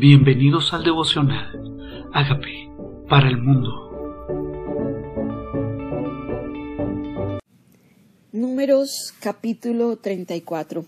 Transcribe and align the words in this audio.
Bienvenidos 0.00 0.72
al 0.72 0.82
devocional. 0.82 2.08
Hágame 2.14 2.72
para 3.06 3.28
el 3.28 3.36
mundo. 3.36 4.30
Números 8.32 9.12
capítulo 9.20 9.98
34 9.98 10.86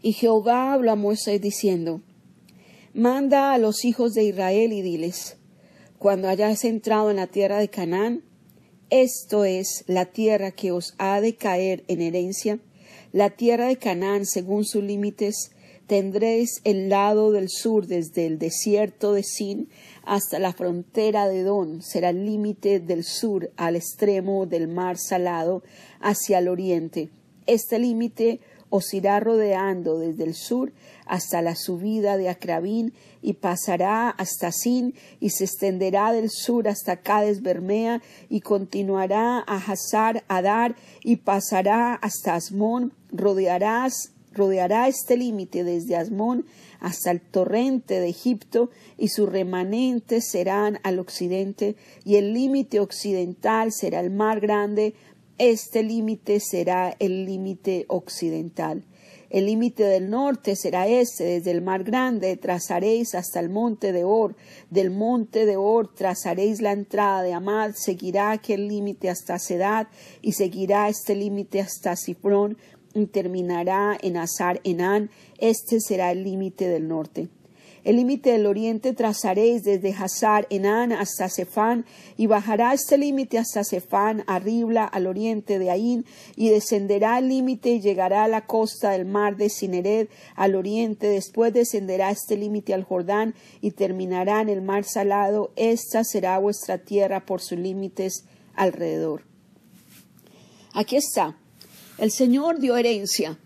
Y 0.00 0.14
Jehová 0.14 0.72
habló 0.72 0.92
a 0.92 0.96
Moisés 0.96 1.42
diciendo, 1.42 2.00
Manda 2.94 3.52
a 3.52 3.58
los 3.58 3.84
hijos 3.84 4.14
de 4.14 4.24
Israel 4.24 4.72
y 4.72 4.80
diles, 4.80 5.36
cuando 5.98 6.30
hayáis 6.30 6.64
entrado 6.64 7.10
en 7.10 7.16
la 7.16 7.26
tierra 7.26 7.58
de 7.58 7.68
Canaán, 7.68 8.22
esto 8.88 9.44
es 9.44 9.84
la 9.86 10.06
tierra 10.06 10.50
que 10.50 10.72
os 10.72 10.94
ha 10.96 11.20
de 11.20 11.34
caer 11.34 11.84
en 11.88 12.00
herencia, 12.00 12.58
la 13.12 13.28
tierra 13.28 13.66
de 13.66 13.76
Canaán 13.76 14.24
según 14.24 14.64
sus 14.64 14.82
límites, 14.82 15.50
tendréis 15.90 16.60
el 16.62 16.88
lado 16.88 17.32
del 17.32 17.48
sur 17.48 17.88
desde 17.88 18.24
el 18.24 18.38
desierto 18.38 19.12
de 19.12 19.24
Sin 19.24 19.68
hasta 20.04 20.38
la 20.38 20.52
frontera 20.52 21.26
de 21.26 21.42
Don, 21.42 21.82
será 21.82 22.10
el 22.10 22.26
límite 22.26 22.78
del 22.78 23.02
sur 23.02 23.50
al 23.56 23.74
extremo 23.74 24.46
del 24.46 24.68
mar 24.68 24.98
salado 24.98 25.64
hacia 25.98 26.38
el 26.38 26.46
oriente. 26.46 27.10
Este 27.46 27.80
límite 27.80 28.38
os 28.68 28.94
irá 28.94 29.18
rodeando 29.18 29.98
desde 29.98 30.22
el 30.22 30.34
sur 30.34 30.72
hasta 31.06 31.42
la 31.42 31.56
subida 31.56 32.16
de 32.16 32.28
Acrabín 32.28 32.92
y 33.20 33.32
pasará 33.32 34.10
hasta 34.10 34.52
Sin 34.52 34.94
y 35.18 35.30
se 35.30 35.42
extenderá 35.42 36.12
del 36.12 36.30
sur 36.30 36.68
hasta 36.68 36.98
Cades 36.98 37.42
Bermea 37.42 38.00
y 38.28 38.42
continuará 38.42 39.40
a 39.44 39.56
Hazar 39.56 40.22
Adar 40.28 40.76
y 41.02 41.16
pasará 41.16 41.94
hasta 41.94 42.36
Asmón, 42.36 42.92
rodearás 43.10 44.12
rodeará 44.32 44.88
este 44.88 45.16
límite 45.16 45.64
desde 45.64 45.96
Asmón 45.96 46.46
hasta 46.78 47.10
el 47.10 47.20
torrente 47.20 48.00
de 48.00 48.08
Egipto 48.08 48.70
y 48.96 49.08
sus 49.08 49.28
remanentes 49.28 50.30
serán 50.30 50.78
al 50.82 50.98
occidente 50.98 51.76
y 52.04 52.16
el 52.16 52.32
límite 52.32 52.80
occidental 52.80 53.72
será 53.72 54.00
el 54.00 54.10
mar 54.10 54.40
grande. 54.40 54.94
Este 55.38 55.82
límite 55.82 56.40
será 56.40 56.94
el 56.98 57.24
límite 57.24 57.86
occidental. 57.88 58.84
El 59.30 59.46
límite 59.46 59.84
del 59.84 60.10
norte 60.10 60.56
será 60.56 60.88
este, 60.88 61.22
desde 61.22 61.52
el 61.52 61.62
mar 61.62 61.84
grande 61.84 62.36
trazaréis 62.36 63.14
hasta 63.14 63.38
el 63.38 63.48
monte 63.48 63.92
de 63.92 64.02
Or, 64.02 64.34
del 64.70 64.90
monte 64.90 65.46
de 65.46 65.56
Or 65.56 65.94
trazaréis 65.94 66.60
la 66.60 66.72
entrada 66.72 67.22
de 67.22 67.32
Amad, 67.32 67.74
seguirá 67.76 68.32
aquel 68.32 68.66
límite 68.66 69.08
hasta 69.08 69.38
Sedad 69.38 69.86
y 70.20 70.32
seguirá 70.32 70.88
este 70.88 71.14
límite 71.14 71.60
hasta 71.60 71.94
Cifrón 71.94 72.58
terminará 73.12 73.96
en 74.00 74.16
Azar 74.16 74.60
Enán, 74.64 75.10
este 75.38 75.80
será 75.80 76.12
el 76.12 76.24
límite 76.24 76.68
del 76.68 76.88
norte. 76.88 77.28
El 77.82 77.96
límite 77.96 78.32
del 78.32 78.46
oriente 78.46 78.92
trazaréis 78.92 79.62
desde 79.62 79.94
Hazar 79.94 80.46
Enán 80.50 80.92
hasta 80.92 81.30
Cefán, 81.30 81.86
y 82.16 82.26
bajará 82.26 82.74
este 82.74 82.98
límite 82.98 83.38
hasta 83.38 83.64
Cefán, 83.64 84.22
arriba 84.26 84.84
al 84.84 85.06
oriente 85.06 85.58
de 85.58 85.70
Ain, 85.70 86.04
y 86.36 86.50
descenderá 86.50 87.18
el 87.18 87.28
límite 87.28 87.70
y 87.70 87.80
llegará 87.80 88.24
a 88.24 88.28
la 88.28 88.46
costa 88.46 88.90
del 88.90 89.06
mar 89.06 89.36
de 89.36 89.48
Sinered 89.48 90.08
al 90.34 90.56
oriente, 90.56 91.06
después 91.06 91.54
descenderá 91.54 92.10
este 92.10 92.36
límite 92.36 92.74
al 92.74 92.84
Jordán 92.84 93.34
y 93.62 93.70
terminará 93.70 94.42
en 94.42 94.50
el 94.50 94.60
mar 94.60 94.84
salado, 94.84 95.52
esta 95.56 96.04
será 96.04 96.38
vuestra 96.38 96.78
tierra 96.78 97.24
por 97.24 97.40
sus 97.40 97.58
límites 97.58 98.24
alrededor. 98.54 99.22
Aquí 100.74 100.96
está. 100.96 101.39
El 102.00 102.10
Señor 102.12 102.60
dio 102.60 102.78
herencia 102.78 103.36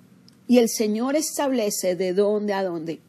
y 0.47 0.59
el 0.59 0.69
Señor 0.69 1.17
establece 1.17 1.97
de 1.97 2.15
dónde 2.15 2.53
a 2.53 2.63
dónde. 2.63 3.01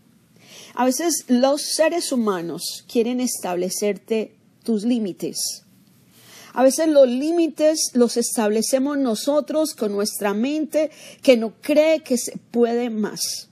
A 0.74 0.86
veces 0.86 1.24
los 1.28 1.62
seres 1.62 2.12
humanos 2.12 2.84
quieren 2.92 3.22
establecerte 3.22 4.34
tus 4.64 4.84
límites. 4.86 5.62
A 6.54 6.64
veces 6.64 6.88
los 6.88 7.08
límites 7.08 7.92
los 7.94 8.18
establecemos 8.18 8.98
nosotros 8.98 9.76
con 9.76 9.92
nuestra 9.92 10.34
mente 10.34 10.90
que 11.22 11.38
no 11.38 11.54
cree 11.62 12.02
que 12.02 12.18
se 12.18 12.40
puede 12.50 12.90
más. 12.90 13.48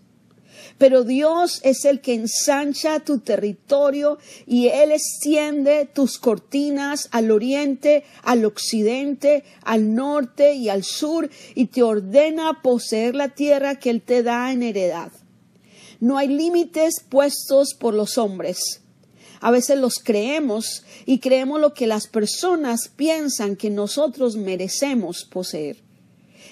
Pero 0.78 1.04
Dios 1.04 1.62
es 1.64 1.86
el 1.86 2.02
que 2.02 2.14
ensancha 2.14 3.00
tu 3.00 3.20
territorio 3.20 4.18
y 4.46 4.68
Él 4.68 4.92
extiende 4.92 5.86
tus 5.86 6.18
cortinas 6.18 7.08
al 7.12 7.32
oriente, 7.32 8.04
al 8.24 8.44
occidente, 8.46 9.44
al 9.64 9.94
norte 9.94 10.56
y 10.56 10.70
al 10.70 10.84
sur 10.84 11.30
y 11.56 11.68
te 11.68 11.84
ordena 11.84 12.62
poseer 12.62 13.16
la 13.16 13.30
tierra 13.30 13.80
que 13.80 13.90
Él 13.90 14.02
te 14.02 14.24
da 14.24 14.52
en 14.52 14.64
heredad. 14.64 15.12
No 16.00 16.18
hay 16.18 16.28
límites 16.28 17.02
puestos 17.08 17.74
por 17.76 17.94
los 17.94 18.18
hombres. 18.18 18.82
A 19.40 19.52
veces 19.52 19.78
los 19.78 20.00
creemos 20.00 20.84
y 21.06 21.20
creemos 21.20 21.60
lo 21.60 21.74
que 21.74 21.88
las 21.88 22.08
personas 22.08 22.90
piensan 22.96 23.56
que 23.56 23.70
nosotros 23.70 24.36
merecemos 24.38 25.26
poseer. 25.26 25.78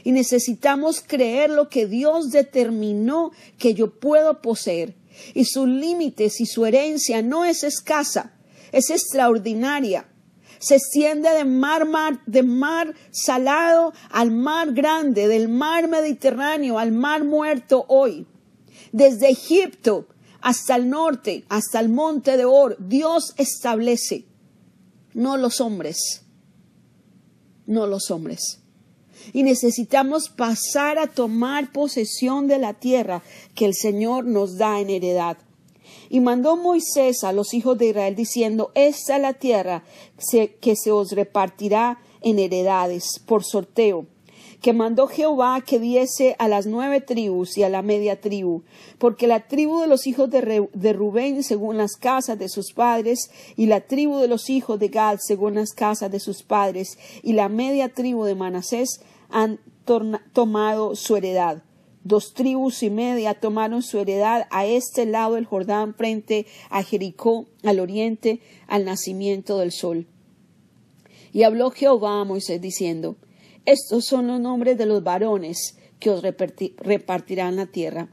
Y 0.03 0.11
necesitamos 0.11 1.03
creer 1.05 1.49
lo 1.49 1.69
que 1.69 1.87
Dios 1.87 2.31
determinó 2.31 3.31
que 3.57 3.73
yo 3.73 3.99
puedo 3.99 4.41
poseer. 4.41 4.95
Y 5.33 5.45
sus 5.45 5.67
límites 5.67 6.41
y 6.41 6.45
su 6.45 6.65
herencia 6.65 7.21
no 7.21 7.45
es 7.45 7.63
escasa, 7.63 8.33
es 8.71 8.89
extraordinaria. 8.89 10.07
Se 10.59 10.75
extiende 10.75 11.29
de 11.29 11.45
mar, 11.45 11.85
mar, 11.85 12.21
de 12.25 12.43
mar 12.43 12.93
salado 13.11 13.93
al 14.09 14.31
mar 14.31 14.73
grande, 14.73 15.27
del 15.27 15.49
mar 15.49 15.87
Mediterráneo 15.87 16.79
al 16.79 16.91
mar 16.91 17.23
muerto 17.23 17.85
hoy 17.87 18.27
desde 18.91 19.29
Egipto 19.29 20.07
hasta 20.41 20.75
el 20.75 20.89
norte, 20.89 21.45
hasta 21.49 21.79
el 21.79 21.89
monte 21.89 22.37
de 22.37 22.45
Or, 22.45 22.75
Dios 22.79 23.33
establece, 23.37 24.25
no 25.13 25.37
los 25.37 25.61
hombres, 25.61 26.23
no 27.65 27.85
los 27.85 28.09
hombres. 28.11 28.60
Y 29.33 29.43
necesitamos 29.43 30.29
pasar 30.29 30.97
a 30.99 31.07
tomar 31.07 31.71
posesión 31.71 32.47
de 32.47 32.59
la 32.59 32.73
tierra 32.73 33.23
que 33.55 33.65
el 33.65 33.73
Señor 33.73 34.25
nos 34.25 34.57
da 34.57 34.79
en 34.79 34.89
heredad. 34.89 35.37
Y 36.09 36.19
mandó 36.19 36.57
Moisés 36.57 37.23
a 37.23 37.31
los 37.31 37.53
hijos 37.53 37.77
de 37.77 37.87
Israel 37.87 38.15
diciendo, 38.15 38.71
esta 38.75 39.15
es 39.15 39.21
la 39.21 39.33
tierra 39.33 39.83
que 40.59 40.75
se 40.75 40.91
os 40.91 41.11
repartirá 41.11 41.99
en 42.21 42.39
heredades 42.39 43.19
por 43.25 43.43
sorteo 43.43 44.05
que 44.61 44.73
mandó 44.73 45.07
Jehová 45.07 45.61
que 45.65 45.79
diese 45.79 46.35
a 46.37 46.47
las 46.47 46.67
nueve 46.67 47.01
tribus 47.01 47.57
y 47.57 47.63
a 47.63 47.69
la 47.69 47.81
media 47.81 48.21
tribu, 48.21 48.61
porque 48.99 49.25
la 49.25 49.47
tribu 49.47 49.81
de 49.81 49.87
los 49.87 50.05
hijos 50.05 50.29
de, 50.29 50.93
Rubén 50.93 51.43
según 51.43 51.77
las 51.77 51.95
casas 51.95 52.37
de 52.37 52.47
sus 52.47 52.71
padres, 52.71 53.31
y 53.57 53.65
la 53.65 53.81
tribu 53.81 54.19
de 54.19 54.27
los 54.27 54.49
hijos 54.51 54.79
de 54.79 54.89
Gad 54.89 55.17
según 55.19 55.55
las 55.55 55.71
casas 55.71 56.11
de 56.11 56.19
sus 56.19 56.43
padres, 56.43 56.99
y 57.23 57.33
la 57.33 57.49
media 57.49 57.89
tribu 57.89 58.23
de 58.23 58.35
Manasés 58.35 59.01
han 59.29 59.59
tomado 60.33 60.95
su 60.95 61.15
heredad. 61.15 61.63
Dos 62.03 62.33
tribus 62.33 62.83
y 62.83 62.89
media 62.89 63.33
tomaron 63.33 63.81
su 63.81 63.99
heredad 63.99 64.47
a 64.51 64.65
este 64.65 65.05
lado 65.05 65.35
del 65.35 65.45
Jordán 65.45 65.95
frente 65.95 66.45
a 66.69 66.83
Jericó, 66.83 67.47
al 67.63 67.79
oriente, 67.79 68.41
al 68.67 68.85
nacimiento 68.85 69.57
del 69.57 69.71
sol. 69.71 70.07
Y 71.31 71.43
habló 71.43 71.71
Jehová 71.71 72.21
a 72.21 72.25
Moisés 72.25 72.59
diciendo, 72.59 73.17
estos 73.65 74.05
son 74.05 74.27
los 74.27 74.39
nombres 74.39 74.77
de 74.77 74.85
los 74.85 75.03
varones 75.03 75.77
que 75.99 76.09
os 76.09 76.23
repartirán 76.23 77.55
la 77.55 77.67
tierra. 77.67 78.09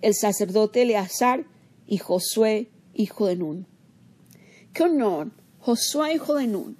El 0.00 0.14
sacerdote 0.14 0.82
Eleazar 0.82 1.46
y 1.86 1.98
Josué, 1.98 2.70
hijo 2.94 3.26
de 3.26 3.36
Nun. 3.36 3.66
¡Qué 4.72 4.84
honor! 4.84 5.30
Josué, 5.58 6.14
hijo 6.14 6.36
de 6.36 6.46
Nun, 6.46 6.76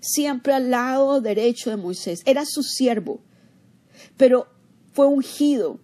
siempre 0.00 0.52
al 0.52 0.70
lado 0.70 1.20
derecho 1.20 1.70
de 1.70 1.76
Moisés. 1.76 2.22
Era 2.24 2.44
su 2.46 2.62
siervo, 2.62 3.20
pero 4.16 4.46
fue 4.92 5.06
ungido 5.06 5.80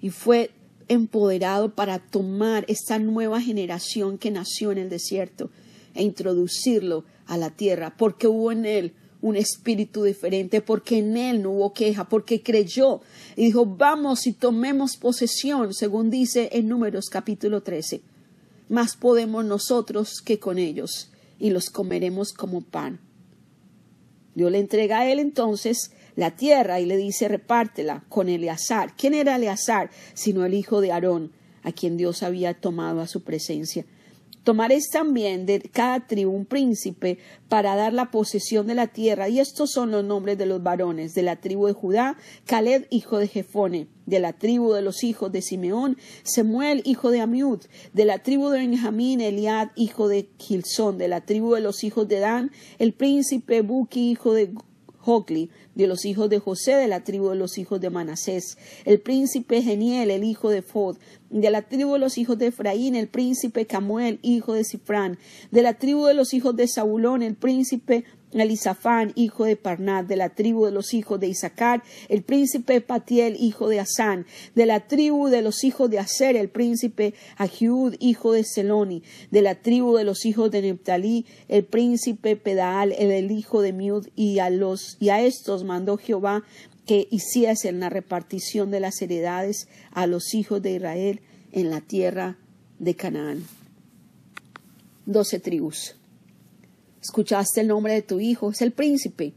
y 0.00 0.10
fue 0.10 0.50
empoderado 0.88 1.74
para 1.74 1.98
tomar 1.98 2.64
esta 2.68 2.98
nueva 2.98 3.40
generación 3.40 4.18
que 4.18 4.30
nació 4.30 4.70
en 4.70 4.78
el 4.78 4.90
desierto 4.90 5.50
e 5.94 6.02
introducirlo 6.02 7.04
a 7.26 7.36
la 7.38 7.50
tierra, 7.50 7.96
porque 7.96 8.28
hubo 8.28 8.52
en 8.52 8.66
él 8.66 8.94
un 9.26 9.34
espíritu 9.34 10.04
diferente, 10.04 10.60
porque 10.60 10.98
en 10.98 11.16
él 11.16 11.42
no 11.42 11.50
hubo 11.50 11.72
queja, 11.72 12.08
porque 12.08 12.44
creyó 12.44 13.00
y 13.34 13.46
dijo, 13.46 13.66
vamos 13.66 14.28
y 14.28 14.32
tomemos 14.32 14.96
posesión, 14.96 15.74
según 15.74 16.10
dice 16.10 16.48
en 16.52 16.68
Números 16.68 17.06
capítulo 17.10 17.60
13. 17.60 18.02
Más 18.68 18.96
podemos 18.96 19.44
nosotros 19.44 20.22
que 20.24 20.38
con 20.38 20.58
ellos, 20.58 21.10
y 21.40 21.50
los 21.50 21.70
comeremos 21.70 22.32
como 22.32 22.60
pan. 22.60 23.00
Dios 24.36 24.52
le 24.52 24.58
entrega 24.58 25.00
a 25.00 25.10
él 25.10 25.18
entonces 25.18 25.90
la 26.14 26.36
tierra 26.36 26.78
y 26.78 26.86
le 26.86 26.96
dice, 26.96 27.26
repártela 27.26 28.04
con 28.08 28.28
Eleazar. 28.28 28.94
¿Quién 28.96 29.12
era 29.12 29.36
Eleazar? 29.36 29.90
Sino 30.14 30.44
el 30.44 30.54
hijo 30.54 30.80
de 30.80 30.92
Aarón, 30.92 31.32
a 31.64 31.72
quien 31.72 31.96
Dios 31.96 32.22
había 32.22 32.54
tomado 32.54 33.00
a 33.00 33.08
su 33.08 33.24
presencia. 33.24 33.86
Tomaréis 34.46 34.90
también 34.90 35.44
de 35.44 35.58
cada 35.58 36.06
tribu 36.06 36.30
un 36.30 36.46
príncipe 36.46 37.18
para 37.48 37.74
dar 37.74 37.92
la 37.92 38.12
posesión 38.12 38.68
de 38.68 38.76
la 38.76 38.86
tierra. 38.86 39.28
Y 39.28 39.40
estos 39.40 39.72
son 39.72 39.90
los 39.90 40.04
nombres 40.04 40.38
de 40.38 40.46
los 40.46 40.62
varones. 40.62 41.14
De 41.14 41.24
la 41.24 41.34
tribu 41.34 41.66
de 41.66 41.72
Judá, 41.72 42.16
Caleb, 42.44 42.86
hijo 42.90 43.18
de 43.18 43.26
Jefone. 43.26 43.88
De 44.06 44.20
la 44.20 44.34
tribu 44.34 44.72
de 44.72 44.82
los 44.82 45.02
hijos 45.02 45.32
de 45.32 45.42
Simeón, 45.42 45.96
Semuel, 46.22 46.82
hijo 46.84 47.10
de 47.10 47.22
Amiud. 47.22 47.62
De 47.92 48.04
la 48.04 48.20
tribu 48.20 48.50
de 48.50 48.60
Benjamín, 48.60 49.20
Eliad, 49.20 49.70
hijo 49.74 50.06
de 50.06 50.28
Gilson. 50.38 50.96
De 50.96 51.08
la 51.08 51.22
tribu 51.22 51.54
de 51.54 51.60
los 51.60 51.82
hijos 51.82 52.06
de 52.06 52.20
Dan, 52.20 52.52
el 52.78 52.92
príncipe 52.92 53.62
Buki, 53.62 54.12
hijo 54.12 54.32
de 54.32 54.54
Jogli, 55.06 55.50
de 55.76 55.86
los 55.86 56.04
hijos 56.04 56.28
de 56.28 56.40
José, 56.40 56.74
de 56.74 56.88
la 56.88 57.04
tribu 57.04 57.28
de 57.28 57.36
los 57.36 57.58
hijos 57.58 57.80
de 57.80 57.90
Manasés, 57.90 58.58
el 58.84 59.00
príncipe 59.00 59.62
Geniel, 59.62 60.10
el 60.10 60.24
hijo 60.24 60.50
de 60.50 60.62
Fod, 60.62 60.96
de 61.30 61.48
la 61.50 61.62
tribu 61.62 61.92
de 61.92 62.00
los 62.00 62.18
hijos 62.18 62.36
de 62.38 62.48
Efraín, 62.48 62.96
el 62.96 63.06
príncipe 63.06 63.66
Camuel, 63.66 64.18
hijo 64.22 64.54
de 64.54 64.64
Cifrán, 64.64 65.16
de 65.52 65.62
la 65.62 65.74
tribu 65.74 66.06
de 66.06 66.14
los 66.14 66.34
hijos 66.34 66.56
de 66.56 66.66
Saulón, 66.66 67.22
el 67.22 67.36
príncipe 67.36 68.02
Elisafán, 68.40 69.12
hijo 69.14 69.44
de 69.44 69.56
Parnat, 69.56 70.06
de 70.06 70.16
la 70.16 70.30
tribu 70.30 70.66
de 70.66 70.72
los 70.72 70.94
hijos 70.94 71.20
de 71.20 71.28
Isaacar, 71.28 71.82
el 72.08 72.22
príncipe 72.22 72.80
Patiel, 72.80 73.36
hijo 73.38 73.68
de 73.68 73.80
Asán, 73.80 74.26
de 74.54 74.66
la 74.66 74.86
tribu 74.86 75.28
de 75.28 75.42
los 75.42 75.64
hijos 75.64 75.90
de 75.90 75.98
Aser, 75.98 76.36
el 76.36 76.48
príncipe 76.48 77.14
Ahiud, 77.36 77.94
hijo 78.00 78.32
de 78.32 78.44
Seloni, 78.44 79.02
de 79.30 79.42
la 79.42 79.54
tribu 79.54 79.96
de 79.96 80.04
los 80.04 80.24
hijos 80.26 80.50
de 80.50 80.62
Neptalí, 80.62 81.26
el 81.48 81.64
príncipe 81.64 82.36
Pedaal, 82.36 82.92
el 82.92 83.30
hijo 83.30 83.62
de 83.62 83.72
Miud, 83.72 84.08
y 84.14 84.38
a 84.38 84.50
los 84.50 84.96
y 85.00 85.10
a 85.10 85.20
estos 85.20 85.64
mandó 85.64 85.96
Jehová 85.96 86.44
que 86.86 87.08
hiciesen 87.10 87.80
la 87.80 87.90
repartición 87.90 88.70
de 88.70 88.80
las 88.80 89.02
heredades 89.02 89.68
a 89.90 90.06
los 90.06 90.34
hijos 90.34 90.62
de 90.62 90.72
Israel 90.76 91.20
en 91.52 91.70
la 91.70 91.80
tierra 91.80 92.38
de 92.78 92.94
Canaán. 92.94 93.44
Doce 95.04 95.40
tribus. 95.40 95.96
Escuchaste 97.06 97.60
el 97.60 97.68
nombre 97.68 97.94
de 97.94 98.02
tu 98.02 98.18
hijo, 98.18 98.50
es 98.50 98.60
el 98.62 98.72
príncipe. 98.72 99.32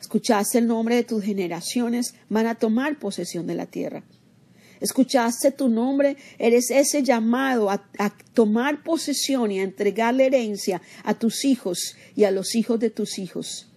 Escuchaste 0.00 0.56
el 0.56 0.66
nombre 0.66 0.94
de 0.94 1.04
tus 1.04 1.22
generaciones, 1.22 2.14
van 2.30 2.46
a 2.46 2.54
tomar 2.54 2.98
posesión 2.98 3.46
de 3.46 3.54
la 3.54 3.66
tierra. 3.66 4.02
Escuchaste 4.80 5.50
tu 5.50 5.68
nombre, 5.68 6.16
eres 6.38 6.70
ese 6.70 7.02
llamado 7.02 7.70
a, 7.70 7.86
tomar 8.32 8.82
posesión 8.82 9.52
y 9.52 9.60
a 9.60 9.62
entregarle 9.62 10.24
herencia 10.24 10.80
a 11.04 11.12
tus 11.12 11.44
hijos 11.44 11.96
y 12.14 12.24
a 12.24 12.30
los 12.30 12.54
hijos 12.54 12.80
de 12.80 12.88
tus 12.88 13.18
hijos. 13.18 13.68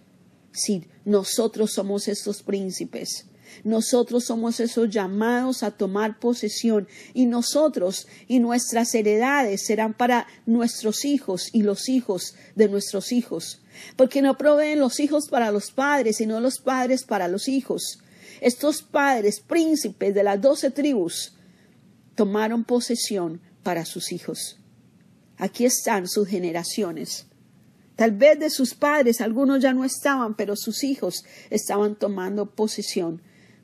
Si 0.50 0.86
nosotros 1.04 1.72
somos 1.72 2.08
estos 2.08 2.42
príncipes, 2.42 3.26
nosotros 3.64 4.24
somos 4.24 4.60
esos 4.60 4.90
llamados 4.90 5.62
a 5.62 5.70
tomar 5.70 6.18
posesión 6.18 6.88
y 7.14 7.26
nosotros 7.26 8.06
y 8.26 8.38
nuestras 8.38 8.94
heredades 8.94 9.64
serán 9.66 9.94
para 9.94 10.26
nuestros 10.46 11.04
hijos 11.04 11.50
y 11.52 11.62
los 11.62 11.88
hijos 11.88 12.34
de 12.54 12.68
nuestros 12.68 13.12
hijos. 13.12 13.60
Porque 13.96 14.22
no 14.22 14.36
proveen 14.36 14.80
los 14.80 15.00
hijos 15.00 15.28
para 15.28 15.50
los 15.50 15.70
padres, 15.70 16.16
sino 16.16 16.40
los 16.40 16.58
padres 16.58 17.04
para 17.04 17.28
los 17.28 17.48
hijos. 17.48 18.00
Estos 18.40 18.82
padres, 18.82 19.40
príncipes 19.40 20.14
de 20.14 20.22
las 20.22 20.40
doce 20.40 20.70
tribus, 20.70 21.34
tomaron 22.14 22.64
posesión 22.64 23.40
para 23.62 23.84
sus 23.84 24.12
hijos. 24.12 24.58
Aquí 25.36 25.64
están 25.64 26.08
sus 26.08 26.28
generaciones. 26.28 27.26
Tal 27.96 28.12
vez 28.12 28.38
de 28.38 28.48
sus 28.48 28.74
padres 28.74 29.20
algunos 29.20 29.60
ya 29.60 29.74
no 29.74 29.84
estaban, 29.84 30.34
pero 30.34 30.56
sus 30.56 30.84
hijos 30.84 31.24
estaban 31.50 31.96
tomando 31.96 32.46
posesión 32.46 33.20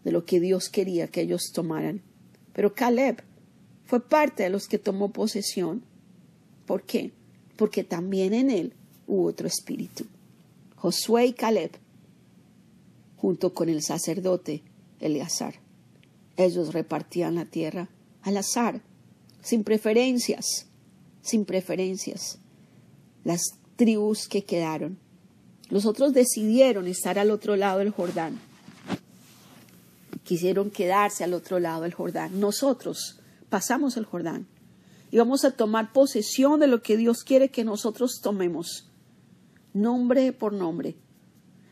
de 0.06 0.12
lo 0.12 0.24
que 0.24 0.38
Dios 0.38 0.68
quería 0.68 1.08
que 1.08 1.22
ellos 1.22 1.50
tomaran. 1.52 2.00
Pero 2.52 2.74
Caleb 2.76 3.24
fue 3.86 3.98
parte 3.98 4.44
de 4.44 4.50
los 4.50 4.68
que 4.68 4.78
tomó 4.78 5.12
posesión. 5.12 5.82
¿Por 6.64 6.84
qué? 6.84 7.10
Porque 7.56 7.82
también 7.82 8.32
en 8.32 8.50
él 8.52 8.72
hubo 9.08 9.24
otro 9.24 9.48
espíritu. 9.48 10.06
Josué 10.76 11.26
y 11.26 11.32
Caleb, 11.32 11.72
junto 13.16 13.52
con 13.52 13.68
el 13.68 13.82
sacerdote 13.82 14.62
Eleazar. 15.00 15.56
Ellos 16.36 16.72
repartían 16.72 17.34
la 17.34 17.46
tierra 17.46 17.88
al 18.22 18.36
azar, 18.36 18.82
sin 19.42 19.64
preferencias, 19.64 20.68
sin 21.20 21.44
preferencias. 21.44 22.38
Las 23.24 23.42
tribus 23.74 24.28
que 24.28 24.44
quedaron. 24.44 24.98
Los 25.68 25.84
otros 25.84 26.14
decidieron 26.14 26.86
estar 26.86 27.18
al 27.18 27.32
otro 27.32 27.56
lado 27.56 27.80
del 27.80 27.90
Jordán 27.90 28.38
quisieron 30.26 30.70
quedarse 30.70 31.22
al 31.24 31.32
otro 31.32 31.60
lado 31.60 31.82
del 31.82 31.94
Jordán. 31.94 32.40
Nosotros 32.40 33.20
pasamos 33.48 33.96
el 33.96 34.04
Jordán 34.04 34.46
y 35.10 35.18
vamos 35.18 35.44
a 35.44 35.52
tomar 35.52 35.92
posesión 35.92 36.58
de 36.58 36.66
lo 36.66 36.82
que 36.82 36.96
Dios 36.96 37.22
quiere 37.22 37.50
que 37.50 37.64
nosotros 37.64 38.20
tomemos, 38.20 38.90
nombre 39.72 40.32
por 40.32 40.52
nombre. 40.52 40.96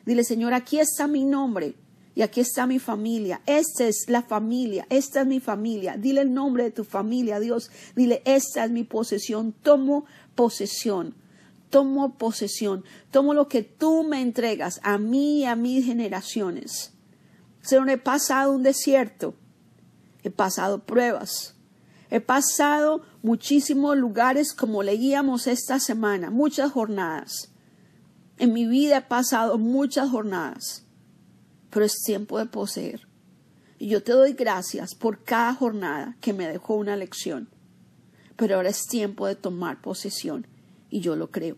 Dile, 0.07 0.23
Señor, 0.23 0.55
aquí 0.55 0.79
está 0.79 1.09
mi 1.09 1.25
nombre 1.25 1.75
y 2.15 2.23
aquí 2.23 2.41
está 2.41 2.67
mi 2.67 2.79
familia. 2.79 3.43
Esta 3.45 3.89
es 3.89 4.05
la 4.09 4.23
familia, 4.23 4.87
esta 4.89 5.23
es 5.23 5.27
mi 5.27 5.41
familia. 5.41 5.97
Dile 5.97 6.21
el 6.21 6.33
nombre 6.33 6.63
de 6.63 6.71
tu 6.71 6.85
familia, 6.85 7.41
Dios. 7.41 7.71
Dile, 7.97 8.23
esta 8.25 8.65
es 8.65 8.71
mi 8.71 8.85
posesión. 8.85 9.53
Tomo 9.53 10.07
posesión. 10.37 11.15
Tomo 11.71 12.17
posesión. 12.17 12.85
Tomo 13.11 13.35
lo 13.35 13.49
que 13.49 13.63
tú 13.63 14.05
me 14.05 14.21
entregas 14.21 14.79
a 14.85 14.97
mí 14.97 15.41
y 15.41 15.45
a 15.45 15.57
mis 15.57 15.85
generaciones. 15.85 16.94
Señor, 17.65 17.89
he 17.89 17.97
pasado 17.97 18.53
un 18.53 18.63
desierto, 18.63 19.35
he 20.23 20.31
pasado 20.31 20.85
pruebas, 20.85 21.57
he 22.11 22.21
pasado 22.21 23.01
muchísimos 23.23 23.97
lugares 23.97 24.53
como 24.53 24.83
leíamos 24.83 25.47
esta 25.47 25.81
semana, 25.81 26.29
muchas 26.29 26.73
jornadas. 26.73 27.53
En 28.37 28.53
mi 28.53 28.67
vida 28.67 28.99
he 28.99 29.03
pasado 29.03 29.57
muchas 29.57 30.11
jornadas, 30.11 30.85
pero 31.71 31.87
es 31.87 32.03
tiempo 32.05 32.39
de 32.39 32.45
poseer. 32.45 33.09
Y 33.79 33.89
yo 33.89 34.03
te 34.03 34.13
doy 34.13 34.35
gracias 34.35 34.95
por 34.95 35.25
cada 35.25 35.55
jornada 35.55 36.19
que 36.21 36.35
me 36.35 36.47
dejó 36.47 36.75
una 36.75 36.97
lección. 36.97 37.49
Pero 38.37 38.57
ahora 38.57 38.69
es 38.69 38.87
tiempo 38.87 39.27
de 39.27 39.37
tomar 39.37 39.81
posesión 39.81 40.47
y 40.91 41.01
yo 41.01 41.17
lo 41.17 41.31
creo. 41.31 41.57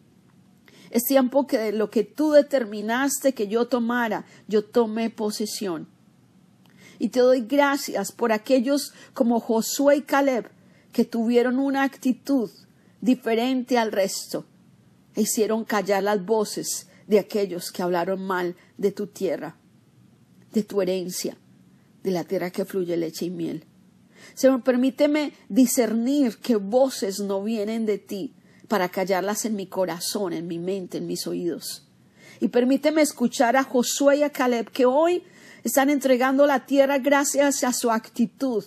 Es 0.91 1.03
tiempo 1.03 1.49
que 1.49 1.59
de 1.59 1.73
lo 1.73 1.91
que 1.91 2.05
tú 2.05 2.31
determinaste 2.31 3.35
que 3.35 3.49
yo 3.49 3.67
tomara, 3.67 4.25
yo 4.47 4.65
tomé 4.65 5.11
posesión 5.11 5.96
y 6.99 7.09
te 7.09 7.21
doy 7.21 7.43
gracias 7.43 8.13
por 8.13 8.33
aquellos 8.33 8.93
como 9.15 9.41
Josué 9.41 9.97
y 9.97 10.03
Caleb 10.03 10.51
que 10.93 11.05
tuvieron 11.05 11.59
una 11.59 11.83
actitud 11.83 12.51
diferente 13.01 13.79
al 13.79 13.93
resto 13.93 14.47
e 15.15 15.23
hicieron 15.23 15.65
callar 15.65 16.03
las 16.03 16.25
voces 16.25 16.89
de 17.07 17.19
aquellos 17.19 17.71
que 17.71 17.83
hablaron 17.83 18.23
mal 18.23 18.57
de 18.79 18.93
tu 18.93 19.07
tierra, 19.07 19.57
de 20.53 20.63
tu 20.63 20.83
herencia, 20.83 21.37
de 22.03 22.11
la 22.11 22.25
tierra 22.25 22.51
que 22.51 22.65
fluye 22.65 22.97
leche 22.97 23.27
y 23.27 23.31
miel. 23.31 23.65
Señor, 24.35 24.63
permíteme 24.63 25.33
discernir 25.49 26.39
qué 26.39 26.57
voces 26.57 27.21
no 27.21 27.43
vienen 27.43 27.87
de 27.87 27.99
ti 27.99 28.35
para 28.69 28.89
callarlas 28.89 29.45
en 29.45 29.55
mi 29.55 29.67
corazón, 29.67 30.33
en 30.33 30.47
mi 30.47 30.59
mente, 30.59 30.99
en 30.99 31.07
mis 31.07 31.27
oídos. 31.27 31.87
Y 32.41 32.49
permíteme 32.49 33.03
escuchar 33.03 33.57
a 33.57 33.63
Josué 33.63 34.19
y 34.19 34.23
a 34.23 34.31
Caleb 34.31 34.71
que 34.71 34.85
hoy 34.85 35.23
están 35.67 35.91
entregando 35.91 36.47
la 36.47 36.65
tierra 36.65 36.99
gracias 36.99 37.65
a 37.65 37.73
su 37.73 37.91
actitud. 37.91 38.65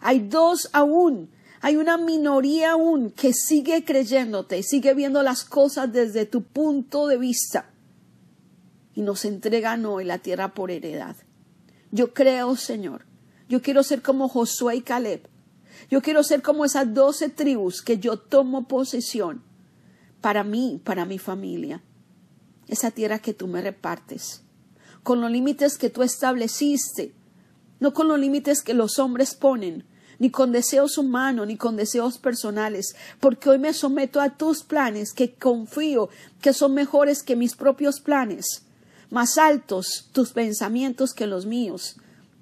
Hay 0.00 0.20
dos 0.20 0.70
aún, 0.72 1.30
hay 1.60 1.76
una 1.76 1.98
minoría 1.98 2.72
aún 2.72 3.10
que 3.10 3.34
sigue 3.34 3.84
creyéndote 3.84 4.62
sigue 4.62 4.94
viendo 4.94 5.22
las 5.22 5.44
cosas 5.44 5.92
desde 5.92 6.24
tu 6.24 6.42
punto 6.42 7.06
de 7.06 7.18
vista 7.18 7.70
y 8.94 9.02
nos 9.02 9.26
entregan 9.26 9.84
hoy 9.84 10.04
la 10.04 10.20
tierra 10.20 10.54
por 10.54 10.70
heredad. 10.70 11.16
Yo 11.90 12.14
creo, 12.14 12.56
Señor, 12.56 13.04
yo 13.50 13.60
quiero 13.60 13.82
ser 13.82 14.00
como 14.00 14.28
Josué 14.28 14.76
y 14.76 14.80
Caleb. 14.80 15.28
Yo 15.90 16.00
quiero 16.00 16.22
ser 16.22 16.40
como 16.40 16.64
esas 16.64 16.94
doce 16.94 17.28
tribus 17.28 17.82
que 17.82 17.98
yo 17.98 18.18
tomo 18.18 18.66
posesión 18.66 19.42
para 20.22 20.44
mí, 20.44 20.80
para 20.82 21.04
mi 21.04 21.18
familia. 21.18 21.82
Esa 22.68 22.90
tierra 22.90 23.18
que 23.18 23.34
tú 23.34 23.48
me 23.48 23.60
repartes 23.60 24.43
con 25.04 25.20
los 25.20 25.30
límites 25.30 25.78
que 25.78 25.90
tú 25.90 26.02
estableciste, 26.02 27.14
no 27.78 27.94
con 27.94 28.08
los 28.08 28.18
límites 28.18 28.62
que 28.62 28.74
los 28.74 28.98
hombres 28.98 29.36
ponen, 29.36 29.84
ni 30.18 30.30
con 30.30 30.50
deseos 30.50 30.98
humanos, 30.98 31.46
ni 31.46 31.56
con 31.56 31.76
deseos 31.76 32.18
personales, 32.18 32.96
porque 33.20 33.50
hoy 33.50 33.58
me 33.58 33.72
someto 33.72 34.20
a 34.20 34.30
tus 34.30 34.64
planes 34.64 35.12
que 35.12 35.34
confío 35.34 36.08
que 36.40 36.52
son 36.52 36.74
mejores 36.74 37.22
que 37.22 37.36
mis 37.36 37.54
propios 37.54 38.00
planes, 38.00 38.62
más 39.10 39.38
altos 39.38 40.08
tus 40.12 40.32
pensamientos 40.32 41.12
que 41.12 41.26
los 41.26 41.46
míos, 41.46 41.96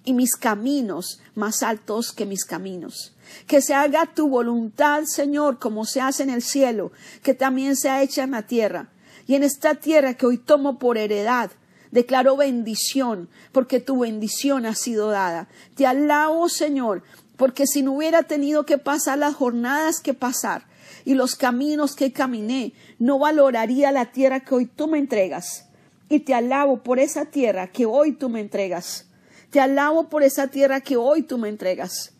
y 0.04 0.12
mis 0.14 0.36
caminos 0.36 1.20
más 1.34 1.62
altos 1.62 2.12
que 2.12 2.26
mis 2.26 2.44
caminos. 2.44 3.14
Que 3.46 3.60
se 3.60 3.74
haga 3.74 4.06
tu 4.14 4.28
voluntad, 4.28 5.04
Señor, 5.04 5.58
como 5.58 5.84
se 5.84 6.00
hace 6.00 6.22
en 6.22 6.30
el 6.30 6.42
cielo, 6.42 6.92
que 7.22 7.34
también 7.34 7.76
se 7.76 7.88
ha 7.88 8.02
hecha 8.02 8.24
en 8.24 8.32
la 8.32 8.42
tierra. 8.42 8.90
Y 9.26 9.34
en 9.34 9.44
esta 9.44 9.76
tierra 9.76 10.14
que 10.14 10.26
hoy 10.26 10.38
tomo 10.38 10.78
por 10.78 10.98
heredad, 10.98 11.50
Declaro 11.92 12.38
bendición 12.38 13.28
porque 13.52 13.78
tu 13.78 14.00
bendición 14.00 14.64
ha 14.64 14.74
sido 14.74 15.10
dada. 15.10 15.48
Te 15.76 15.86
alabo, 15.86 16.48
Señor, 16.48 17.02
porque 17.36 17.66
si 17.66 17.82
no 17.82 17.92
hubiera 17.92 18.22
tenido 18.22 18.64
que 18.64 18.78
pasar 18.78 19.18
las 19.18 19.34
jornadas 19.34 20.00
que 20.00 20.14
pasar 20.14 20.64
y 21.04 21.14
los 21.14 21.36
caminos 21.36 21.94
que 21.94 22.10
caminé, 22.10 22.72
no 22.98 23.18
valoraría 23.18 23.92
la 23.92 24.06
tierra 24.06 24.40
que 24.40 24.54
hoy 24.54 24.66
tú 24.66 24.88
me 24.88 24.98
entregas. 24.98 25.66
Y 26.08 26.20
te 26.20 26.32
alabo 26.32 26.82
por 26.82 26.98
esa 26.98 27.26
tierra 27.26 27.66
que 27.66 27.84
hoy 27.84 28.12
tú 28.12 28.30
me 28.30 28.40
entregas. 28.40 29.06
Te 29.50 29.60
alabo 29.60 30.08
por 30.08 30.22
esa 30.22 30.48
tierra 30.48 30.80
que 30.80 30.96
hoy 30.96 31.22
tú 31.22 31.36
me 31.36 31.50
entregas, 31.50 32.12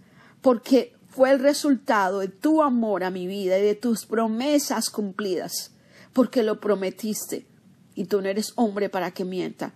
porque 0.43 0.93
fue 1.09 1.31
el 1.31 1.41
resultado 1.41 2.19
de 2.19 2.29
tu 2.29 2.63
amor 2.63 3.05
a 3.05 3.11
mi 3.11 3.27
vida 3.27 3.59
y 3.59 3.63
de 3.63 3.75
tus 3.75 4.05
promesas 4.05 4.91
cumplidas, 4.91 5.71
porque 6.13 6.43
lo 6.43 6.61
prometiste 6.61 7.47
y 7.95 8.05
tú 8.05 8.21
no 8.21 8.29
eres 8.29 8.53
hombre 8.57 8.89
para 8.89 9.11
que 9.13 9.25
mienta, 9.25 9.73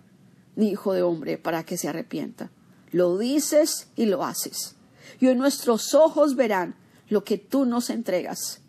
ni 0.55 0.69
hijo 0.69 0.93
de 0.93 1.03
hombre 1.03 1.37
para 1.37 1.63
que 1.63 1.77
se 1.77 1.87
arrepienta. 1.87 2.49
Lo 2.91 3.17
dices 3.17 3.87
y 3.95 4.05
lo 4.05 4.23
haces. 4.23 4.75
Y 5.19 5.27
hoy 5.27 5.35
nuestros 5.35 5.93
ojos 5.93 6.35
verán 6.35 6.75
lo 7.09 7.23
que 7.23 7.37
tú 7.37 7.65
nos 7.65 7.89
entregas, 7.89 8.61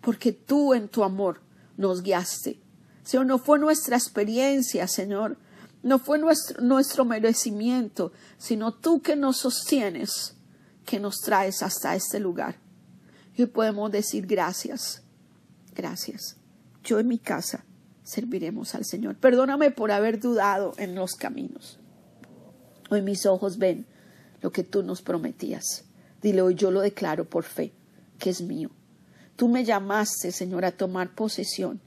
porque 0.00 0.32
tú 0.32 0.74
en 0.74 0.88
tu 0.88 1.04
amor 1.04 1.40
nos 1.76 2.02
guiaste. 2.02 2.60
Señor, 3.04 3.26
no 3.26 3.38
fue 3.38 3.58
nuestra 3.58 3.96
experiencia, 3.96 4.86
Señor, 4.86 5.36
no 5.82 5.98
fue 5.98 6.18
nuestro, 6.18 6.62
nuestro 6.62 7.04
merecimiento, 7.04 8.12
sino 8.38 8.72
tú 8.72 9.02
que 9.02 9.16
nos 9.16 9.38
sostienes, 9.38 10.36
que 10.84 11.00
nos 11.00 11.20
traes 11.20 11.62
hasta 11.62 11.96
este 11.96 12.20
lugar. 12.20 12.56
Y 13.36 13.46
podemos 13.46 13.90
decir 13.90 14.26
gracias, 14.26 15.02
gracias. 15.74 16.36
Yo 16.84 16.98
en 16.98 17.08
mi 17.08 17.18
casa 17.18 17.64
serviremos 18.04 18.74
al 18.74 18.84
Señor. 18.84 19.16
Perdóname 19.16 19.70
por 19.70 19.90
haber 19.90 20.20
dudado 20.20 20.74
en 20.76 20.94
los 20.94 21.12
caminos. 21.12 21.78
Hoy 22.90 23.02
mis 23.02 23.26
ojos 23.26 23.58
ven 23.58 23.86
lo 24.40 24.50
que 24.50 24.64
tú 24.64 24.82
nos 24.82 25.02
prometías. 25.02 25.84
Dile 26.20 26.42
hoy 26.42 26.54
yo 26.54 26.70
lo 26.70 26.80
declaro 26.80 27.28
por 27.28 27.44
fe, 27.44 27.72
que 28.18 28.30
es 28.30 28.42
mío. 28.42 28.70
Tú 29.36 29.48
me 29.48 29.64
llamaste, 29.64 30.30
Señor, 30.30 30.64
a 30.64 30.72
tomar 30.72 31.14
posesión 31.14 31.80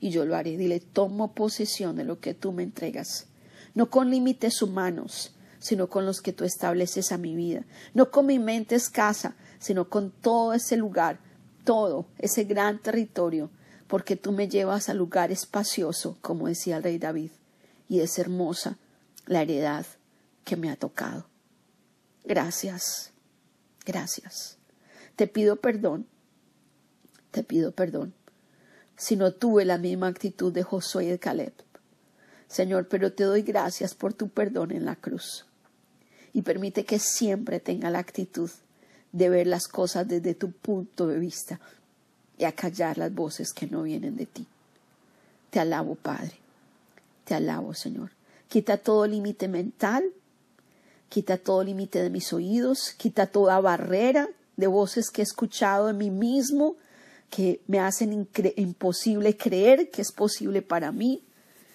y 0.00 0.10
yo 0.10 0.24
lo 0.24 0.36
haré. 0.36 0.56
Dile, 0.56 0.80
tomo 0.80 1.34
posesión 1.34 1.96
de 1.96 2.04
lo 2.04 2.20
que 2.20 2.34
tú 2.34 2.52
me 2.52 2.62
entregas. 2.62 3.26
No 3.74 3.90
con 3.90 4.10
límites 4.10 4.62
humanos, 4.62 5.34
sino 5.58 5.88
con 5.88 6.06
los 6.06 6.20
que 6.20 6.32
tú 6.32 6.44
estableces 6.44 7.12
a 7.12 7.18
mi 7.18 7.34
vida. 7.34 7.64
No 7.94 8.10
con 8.10 8.26
mi 8.26 8.38
mente 8.38 8.74
escasa, 8.74 9.36
sino 9.58 9.88
con 9.88 10.10
todo 10.10 10.52
ese 10.52 10.76
lugar, 10.76 11.20
todo 11.64 12.06
ese 12.18 12.44
gran 12.44 12.80
territorio 12.80 13.50
porque 13.90 14.14
tú 14.14 14.30
me 14.30 14.48
llevas 14.48 14.88
al 14.88 14.98
lugar 14.98 15.32
espacioso, 15.32 16.16
como 16.20 16.46
decía 16.46 16.76
el 16.76 16.84
rey 16.84 16.98
David, 16.98 17.32
y 17.88 17.98
es 17.98 18.20
hermosa 18.20 18.78
la 19.26 19.42
heredad 19.42 19.84
que 20.44 20.56
me 20.56 20.70
ha 20.70 20.76
tocado. 20.76 21.26
Gracias, 22.24 23.10
gracias. 23.84 24.58
Te 25.16 25.26
pido 25.26 25.56
perdón, 25.56 26.06
te 27.32 27.42
pido 27.42 27.72
perdón, 27.72 28.14
si 28.96 29.16
no 29.16 29.32
tuve 29.32 29.64
la 29.64 29.76
misma 29.76 30.06
actitud 30.06 30.52
de 30.52 30.62
Josué 30.62 31.06
y 31.06 31.08
de 31.08 31.18
Caleb. 31.18 31.52
Señor, 32.46 32.86
pero 32.86 33.12
te 33.12 33.24
doy 33.24 33.42
gracias 33.42 33.96
por 33.96 34.14
tu 34.14 34.28
perdón 34.28 34.70
en 34.70 34.84
la 34.84 34.94
cruz. 34.94 35.46
Y 36.32 36.42
permite 36.42 36.84
que 36.84 37.00
siempre 37.00 37.58
tenga 37.58 37.90
la 37.90 37.98
actitud 37.98 38.50
de 39.10 39.28
ver 39.28 39.48
las 39.48 39.66
cosas 39.66 40.06
desde 40.06 40.36
tu 40.36 40.52
punto 40.52 41.08
de 41.08 41.18
vista, 41.18 41.58
y 42.40 42.46
a 42.46 42.52
callar 42.52 42.96
las 42.96 43.14
voces 43.14 43.52
que 43.52 43.66
no 43.66 43.82
vienen 43.82 44.16
de 44.16 44.24
ti. 44.24 44.46
Te 45.50 45.60
alabo, 45.60 45.94
Padre. 45.94 46.38
Te 47.24 47.34
alabo, 47.34 47.74
Señor. 47.74 48.12
Quita 48.48 48.78
todo 48.78 49.06
límite 49.06 49.46
mental, 49.46 50.04
quita 51.10 51.36
todo 51.36 51.62
límite 51.62 52.02
de 52.02 52.08
mis 52.08 52.32
oídos, 52.32 52.94
quita 52.96 53.26
toda 53.26 53.60
barrera 53.60 54.30
de 54.56 54.66
voces 54.66 55.10
que 55.10 55.20
he 55.20 55.24
escuchado 55.24 55.88
de 55.88 55.92
mí 55.92 56.10
mismo 56.10 56.76
que 57.28 57.60
me 57.66 57.78
hacen 57.78 58.26
imposible 58.56 59.36
creer 59.36 59.90
que 59.90 60.00
es 60.00 60.10
posible 60.10 60.62
para 60.62 60.92
mí. 60.92 61.22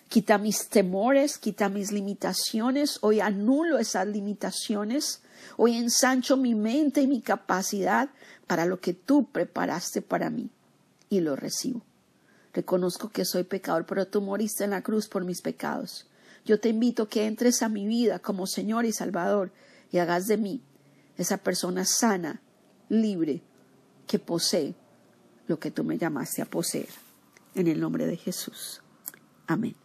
Quita 0.09 0.39
mis 0.39 0.67
temores, 0.67 1.37
quita 1.37 1.69
mis 1.69 1.91
limitaciones. 1.91 2.97
Hoy 3.01 3.19
anulo 3.19 3.77
esas 3.77 4.07
limitaciones. 4.07 5.21
Hoy 5.57 5.77
ensancho 5.77 6.37
mi 6.37 6.55
mente 6.55 7.01
y 7.01 7.07
mi 7.07 7.21
capacidad 7.21 8.09
para 8.47 8.65
lo 8.65 8.79
que 8.79 8.93
tú 8.93 9.25
preparaste 9.31 10.01
para 10.01 10.29
mí 10.29 10.49
y 11.09 11.19
lo 11.21 11.35
recibo. 11.35 11.85
Reconozco 12.53 13.09
que 13.09 13.25
soy 13.25 13.43
pecador, 13.43 13.85
pero 13.85 14.07
tú 14.07 14.21
moriste 14.21 14.63
en 14.63 14.69
la 14.71 14.81
cruz 14.81 15.07
por 15.07 15.25
mis 15.25 15.41
pecados. 15.41 16.07
Yo 16.45 16.59
te 16.59 16.69
invito 16.69 17.03
a 17.03 17.09
que 17.09 17.25
entres 17.25 17.61
a 17.61 17.69
mi 17.69 17.85
vida 17.85 18.19
como 18.19 18.47
Señor 18.47 18.85
y 18.85 18.93
Salvador 18.93 19.51
y 19.91 19.97
hagas 19.97 20.27
de 20.27 20.37
mí 20.37 20.61
esa 21.17 21.37
persona 21.37 21.85
sana, 21.85 22.41
libre, 22.89 23.41
que 24.07 24.19
posee 24.19 24.75
lo 25.47 25.59
que 25.59 25.71
tú 25.71 25.83
me 25.83 25.97
llamaste 25.97 26.41
a 26.41 26.45
poseer. 26.45 26.89
En 27.55 27.67
el 27.67 27.79
nombre 27.79 28.05
de 28.05 28.17
Jesús. 28.17 28.81
Amén. 29.47 29.84